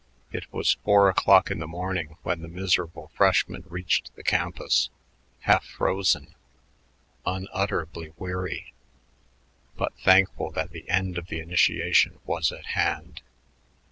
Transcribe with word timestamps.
It 0.31 0.51
was 0.51 0.77
four 0.83 1.09
o'clock 1.09 1.51
in 1.51 1.59
the 1.59 1.67
morning 1.67 2.17
when 2.23 2.41
the 2.41 2.47
miserable 2.47 3.11
freshmen 3.15 3.65
reached 3.67 4.15
the 4.15 4.23
campus, 4.23 4.89
half 5.41 5.63
frozen, 5.63 6.33
unutterably 7.23 8.11
weary, 8.17 8.73
but 9.77 9.93
thankful 9.99 10.49
that 10.53 10.71
the 10.71 10.89
end 10.89 11.19
of 11.19 11.27
the 11.27 11.39
initiation 11.39 12.17
was 12.25 12.51
at 12.51 12.65
hand. 12.73 13.21